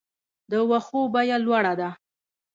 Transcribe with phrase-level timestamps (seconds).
[0.49, 1.89] د واښو بیه لوړه ده؟